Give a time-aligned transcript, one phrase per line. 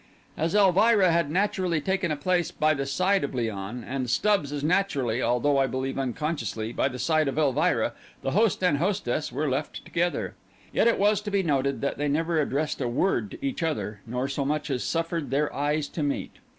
[0.35, 4.63] As Elvira had naturally taken a place by the side of Léon, and Stubbs as
[4.63, 7.93] naturally, although I believe unconsciously, by the side of Elvira,
[8.23, 10.33] the host and hostess were left together.
[10.73, 14.01] Yet it was to be noted that they never addressed a word to each other,
[14.07, 16.33] nor so much as suffered their eyes to meet.